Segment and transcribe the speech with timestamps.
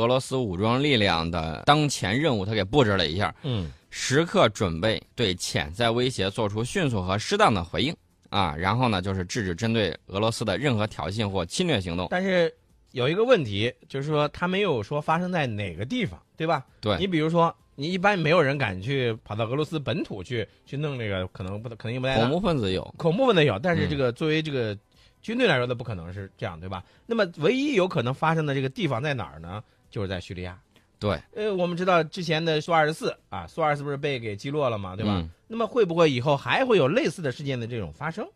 [0.00, 7.94] 俄罗斯武装力量的当前任务，他给布置了一下，嗯，时刻准备对潜在威胁做出迅速和适当的回应
[8.28, 8.56] 啊。
[8.56, 12.08] 然后呢，就是制止针对俄罗斯的任何挑衅或侵略行动。
[12.10, 12.52] 但是
[12.90, 16.66] 有一个问题，就是说他没有说发生在哪个地方，对吧？
[16.80, 22.30] 对你比如说，你一般没有人敢去跑到俄罗斯本土去去弄这个，可能不可能性不太恐。
[22.30, 24.76] 怖分子有，恐怖分子有，但是嗯这个作为这个
[25.22, 26.82] 军队来说，那不可能是这样，对吧？
[27.06, 29.62] 那么唯一有可能发生的这个地方在哪儿呢？
[29.94, 30.58] 就是在叙利亚。
[30.98, 35.12] 对，呃，我们知道之前的苏二十四啊，苏二十四不是被给击落了嘛，对吧？
[35.20, 38.26] 嗯那么会不会以后还会有类似的事件的这种发生？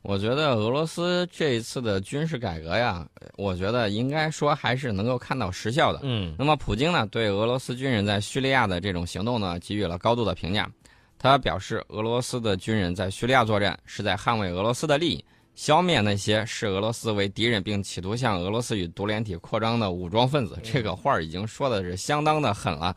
[0.00, 6.00] 我觉得俄罗斯这一次的军事改革呀，我觉得应该说还是能够看到实效的。
[6.04, 10.70] 嗯那么，普京呢对俄罗斯军人在叙利亚的这种行动呢给予了高度的评价。
[11.18, 20.58] 他表示，俄罗斯的军人在叙利亚作战是在捍卫俄罗斯的利益，消灭那些视俄罗斯为敌人并企图向俄罗斯与独联体扩张的武装分子。
[20.62, 22.96] 这个话儿已经说的是相当的狠了。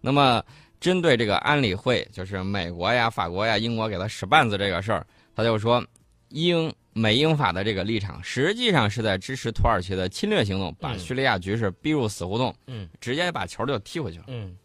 [0.00, 0.42] 那么，
[0.78, 5.84] 针对这个安理会，就是美国呀、法国呀、英国给他使绊子这个事儿，他就说，
[6.28, 12.54] 英美英法的这个立场实际上是在支持土耳其的侵略行动，把嗯叙利亚局势逼入死胡同。
[12.66, 14.24] 嗯直接把球就踢回去了。
[14.28, 14.56] 嗯，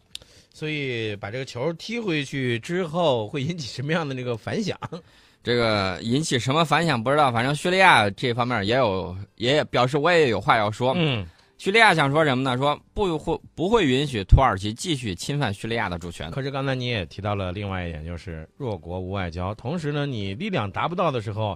[0.54, 4.78] 所以把这个球踢回去之后，会引起什么样的那个反响？
[5.44, 10.94] 这个引起什么反响不知道，反正叙利亚这方面也有，也表示我也有话要说。
[10.96, 11.26] 嗯
[11.58, 12.58] 叙利亚想说什么呢？
[12.58, 16.32] 说不会不会允许土耳其继续侵犯叙利亚的主权。
[16.32, 19.54] 可是刚才你也提到了另外一点，就是弱国无外交。
[19.54, 21.56] 同时呢，你力量达不到的时候，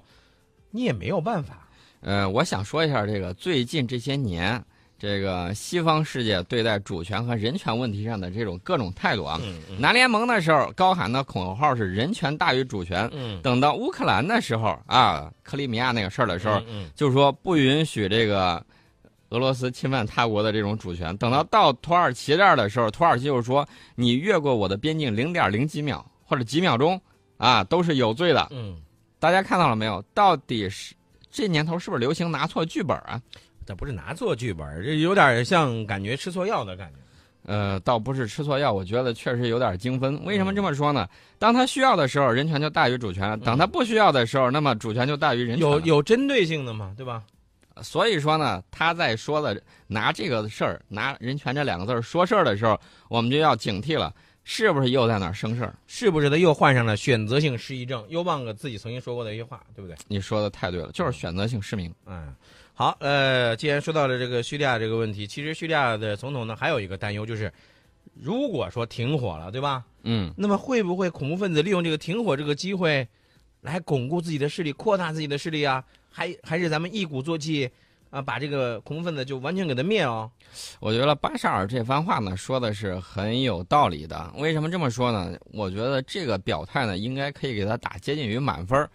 [0.70, 1.68] 你也没有办法。
[2.02, 4.64] 呃，我想说一下这个最近这些年，
[4.98, 9.40] 这个西方世界对待主权和人权问题上的这种各种态度啊。
[9.44, 18.66] 嗯嗯南联盟的时候高喊的口号是人权大于主权，嗯，等到乌克兰的时候啊，克里米亚那个事儿的时候，嗯就是说不允许这个
[19.30, 21.16] 俄罗斯侵犯他国的这种主权。
[21.18, 27.00] 等到到土耳其这儿的时候，土耳其就是说你越过我的边境零点零几秒或者几秒钟
[27.38, 28.48] 啊，都是有罪的。
[28.52, 28.78] 嗯，
[29.20, 30.02] 大家看到了没有？
[30.14, 30.96] 到底是
[31.30, 33.22] 这年头是不是流行拿错剧本啊？
[33.66, 37.00] 这不是拿错剧本，这有点像感觉吃错药的感觉。
[37.48, 40.20] 呃，倒不是吃错药，我觉得确实有点精分。
[40.26, 41.08] 为什么这么说呢？
[41.38, 45.70] 当他需要的时候，人权就大于主权了；等他不需要的时候，那么主权就大于人权。
[45.70, 47.24] 有有针对性的嘛，对吧？
[47.84, 54.12] 所以说呢，他在说的拿这个事儿，拿人权这两个字儿说事儿的时候，我们就要警惕了，
[54.44, 55.76] 是不是又在那儿生事儿？
[55.86, 58.04] 是不是他又患上了选择性失忆症？
[58.10, 59.96] 又忘了自己曾经说过的一句话，对不对？
[60.08, 61.94] 你说的太对了，就是选择性失明。
[62.08, 62.34] 嗯，
[62.78, 67.50] 好，呃，既然说到了这个叙利亚这个问题，其实叙利亚的总统呢还有一个担忧，就是
[68.14, 69.86] 如果说停火了，对吧？
[70.04, 73.08] 嗯，那么会不会恐怖分子利用这个停火这个机会，
[73.62, 75.82] 来巩固自己的势力，扩大自己的势力啊？
[76.12, 77.72] 还还是咱们一鼓作气
[78.10, 80.30] 啊，把这个恐怖分子就完全给他灭哦？
[80.82, 84.34] 我觉得巴沙尔这番话呢说的是很有道理的。
[84.36, 85.40] 为什么这么说呢？
[85.54, 88.90] 我觉得这个表态呢，应该可以给他打接近于满分儿。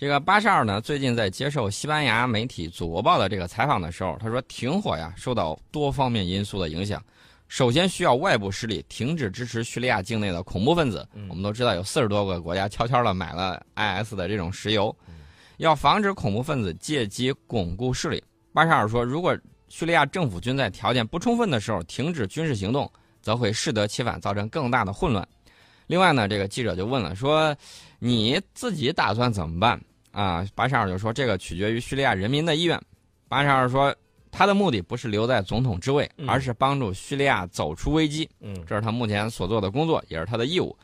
[0.00, 7.04] 这个巴沙尔呢，最近在接受西班牙媒体《祖国报》的这个采访的时候，他说，停火呀受到多方面因素的影响。
[7.48, 11.06] 首先需要外部势力停止支持叙利亚境内的恐怖分子。
[11.12, 14.96] 嗯我们都知道有四十多个国家悄悄的买了 IS 的这种石油，
[15.58, 18.24] 要防止恐怖分子借机巩固势力。
[18.54, 19.38] 巴沙尔说，如果
[19.68, 22.90] 叙利亚政府军在条件不充分的时候停止军事行动，
[23.20, 25.28] 则会适得其反，造成更大的混乱。
[25.88, 27.54] 另外呢，这个记者就问了，说
[27.98, 29.78] 你自己打算怎么办
[30.12, 30.46] 啊？
[30.54, 32.80] 巴沙尔就说，这个取决于叙利亚人民的意愿。
[33.28, 33.94] 巴沙尔说，
[34.30, 38.28] 他的目的不是留在总统之位，嗯而是帮助叙利亚走出危机。
[38.40, 40.76] 嗯这是他目前所做的工作，也是他的义务。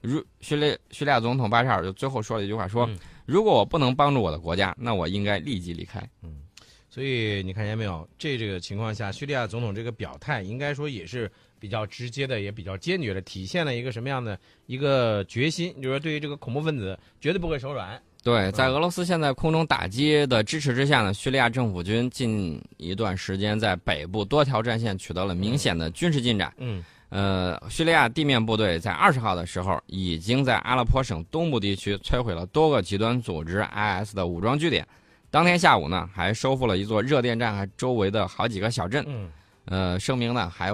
[0.00, 6.02] 如叙利叙利亚总统巴沙尔就最后说了一句话，说：“嗯如果我不能帮助我的国家，那我应该立即离开。
[6.22, 6.42] 嗯
[6.90, 8.06] 所以你看见没有？
[8.18, 26.52] 这这个情况下，叙利亚总统这个表态，应该说也是比较直接的，也比较坚决的，体现了一个什么样的一个决心，就是说对于这个恐怖分子绝对不会手软。”对，在俄罗斯现在空中打击的支持之下呢，叙利亚政府军近一段时间在北部多条战线取得了明显的军事进展。
[26.58, 34.86] 嗯呃，叙利亚地面部队在二十号的时候，已经在阿勒颇省东部地区摧毁了多个极端组织 IS 的武装据点。
[35.30, 39.04] 当天下午呢，还收复了一座热电站和周围的好几个小镇。
[39.06, 39.28] 嗯
[39.66, 40.72] 呃，声明呢还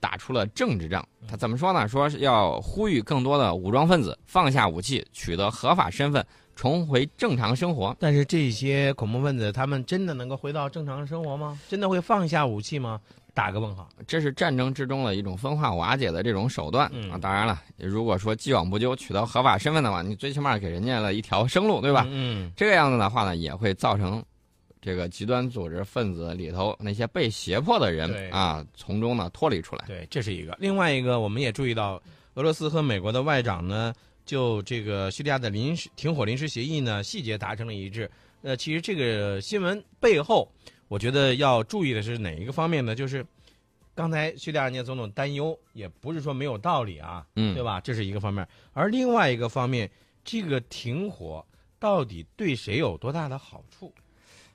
[0.00, 1.06] 打出了政治仗。
[1.28, 1.86] 他怎么说呢？
[1.86, 6.26] 说是要呼吁更多的武装分子放下武器，取得合法身份，
[6.56, 7.94] 重回正常生活。
[8.00, 11.58] 但是这些恐怖分子，他们真的能够回到正常生活吗？
[11.68, 13.00] 真的会放下武器吗？
[13.32, 13.88] 打个问号。
[14.08, 17.16] 这是战争之中的一种分化瓦解的这种手段、嗯啊。
[17.16, 22.04] 当然了，如果说既往不咎，取得合法身份的话，你最起码给人家了一条生路，对吧？
[22.08, 24.22] 嗯这个样子的话呢，也会造成
[24.80, 29.84] 这个极端组织分子里头那些被胁迫的人啊，从中呢脱离出来。
[29.86, 30.56] 对，这是一个。
[30.58, 32.02] 另外一个，我们也注意到，
[32.34, 33.92] 俄罗斯和美国的外长呢，
[34.24, 38.10] 就这个叙利亚的临时停火临时协议呢，细节达成了一致。
[38.42, 40.50] 呃，其实这个新闻背后，
[40.88, 42.94] 我觉得要注意的是哪一个方面呢？
[42.94, 43.24] 就是
[43.94, 47.80] 刚才叙利亚人家总统担忧，也不是说没有道理啊，嗯，对吧？
[47.82, 48.48] 这是一个方面。
[48.72, 49.90] 而另外一个方面，
[50.24, 51.44] 这个停火
[51.78, 53.92] 到底对谁有多大的好处？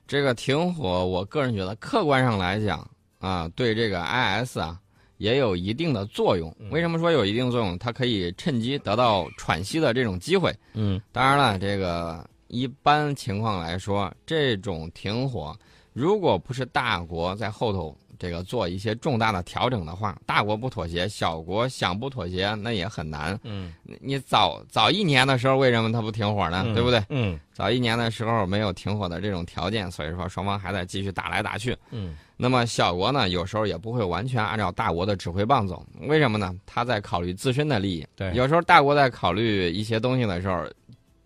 [0.06, 2.88] 这个停火，我个人觉得客观上来讲
[3.18, 4.80] 啊，对这个 IS 啊
[5.18, 6.54] 也有一定的作用。
[6.60, 7.78] 嗯为什么说有一定作用？
[7.78, 10.54] 它可以趁机得到喘息的这种机会。
[10.74, 15.56] 嗯当然了，这个一般情况来说，这种停火，
[15.92, 23.38] 如果不是大国在后头这个做一些重大的调整的话，大国不妥协，小国想不妥协那也很难。
[23.42, 26.64] 嗯，你你早早一年的时候，为什么他不停火呢？
[26.74, 27.02] 对不对？
[27.08, 31.76] 嗯早一年的时候没有停火的这种条件，所以说双方还在继续打来打去。
[31.90, 36.54] 嗯那么小国呢，有时候也不会完全按照大国的指挥棒走，为什么呢？
[36.66, 38.06] 他在考虑自身的利益。
[38.14, 40.66] 对有时候大国在考虑一些东西的时候，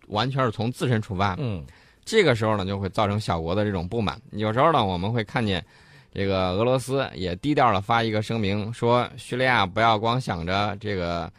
[0.07, 1.65] 完全是从自身出发，嗯
[2.05, 4.19] 这个时候呢，就会造成小国的这种不满。
[4.31, 5.63] 有时候呢，我们会看见，
[6.13, 11.31] 这个俄罗斯也低调的发一个声明，说叙利亚不要光想着这个，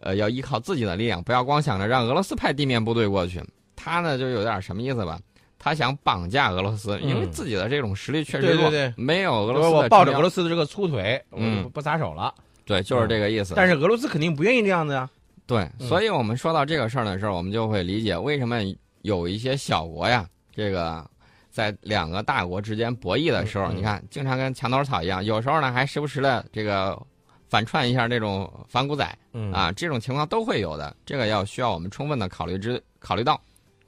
[0.00, 3.42] 呃，要依靠自己的力量，不要光想着让俄罗斯派地面部队过去。
[3.76, 5.18] 他呢，就有点什么意思吧？
[5.58, 12.34] 他想绑架俄罗斯，因为嗯自己的这种实力确实弱，对对对没有俄俄罗斯抱着俄罗斯的这个粗腿，我嗯就不撒手了。
[12.66, 13.54] 对，就是这个意思。
[13.56, 15.08] 但是俄罗斯肯定不愿意这样子呀。
[15.46, 18.60] 对，嗯所以我们说到这个事儿的时候，我们就会理解为什么
[19.02, 21.04] 有一些小国呀，这个
[21.54, 27.00] 在两个大国之间博弈的时候，你看经常跟墙头草一样，有时候呢还时不时的这个
[27.48, 33.40] 反串一下这种反骨仔嗯啊，这种情况都会有的，这个要需要我们充分的考虑之考虑到。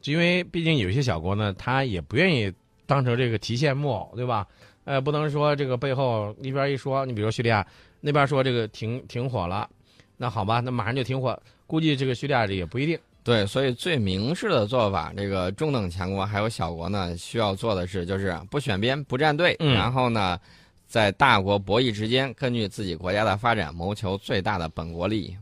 [0.04, 2.52] 因为毕竟有些小国呢，他也不愿意
[2.86, 4.46] 当成这个提线木偶，对吧？
[4.84, 7.66] 呃，不能说这个背后一边一说，你比如叙利亚
[8.00, 9.68] 那边说这个停停火了，
[10.16, 11.36] 那好吧，那马上就停火，
[11.66, 12.96] 估计这个叙利亚这也不一定。
[13.26, 20.38] 对，所以最明智的做法，这个中等强国还有小国呢，需要做的是就是不选边、不站队，嗯然后呢，
[20.87, 25.37] 在大国博弈之间，根据自己国家的发展，谋求最大的本国利益。